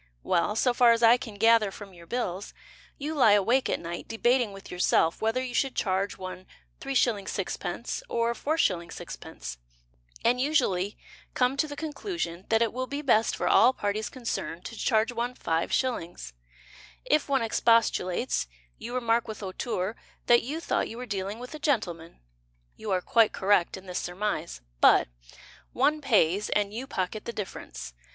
Well, 0.23 0.55
So 0.55 0.73
far 0.73 0.93
as 0.93 1.03
I 1.03 1.17
can 1.17 1.35
gather 1.35 1.69
from 1.69 1.93
your 1.93 2.07
bills, 2.07 2.55
You 2.97 3.13
lie 3.13 3.33
awake 3.33 3.69
at 3.69 3.79
night 3.79 4.07
Debating 4.07 4.51
with 4.51 4.71
yourself 4.71 5.21
Whether 5.21 5.43
you 5.43 5.53
should 5.53 5.75
charge 5.75 6.17
one 6.17 6.47
3s. 6.79 6.97
6d. 6.97 8.03
or 8.09 8.33
4s. 8.33 8.89
6d. 8.89 9.57
And 10.25 10.41
you 10.41 10.47
usually 10.47 10.97
come 11.35 11.55
to 11.55 11.67
the 11.67 11.75
conclusion 11.75 12.47
That 12.49 12.63
it 12.63 12.73
will 12.73 12.87
be 12.87 13.03
best 13.03 13.35
For 13.35 13.47
all 13.47 13.73
parties 13.73 14.09
concerned 14.09 14.65
To 14.65 14.75
charge 14.75 15.11
one 15.11 15.35
5s. 15.35 16.33
If 17.05 17.29
one 17.29 17.43
expostulates, 17.43 18.47
You 18.79 18.95
remark 18.95 19.27
With 19.27 19.41
hauteur 19.41 19.95
That 20.25 20.41
you 20.41 20.59
thought 20.59 20.89
you 20.89 20.97
were 20.97 21.05
dealing 21.05 21.37
with 21.37 21.53
a 21.53 21.59
gentleman. 21.59 22.21
You 22.75 22.89
are 22.89 23.01
quite 23.01 23.33
correct 23.33 23.77
in 23.77 23.85
this 23.85 23.99
surmise. 23.99 24.61
But 24.79 25.09
One 25.73 26.01
pays, 26.01 26.49
And 26.49 26.73
you 26.73 26.87
pocket 26.87 27.25
the 27.25 27.31
difference. 27.33 27.93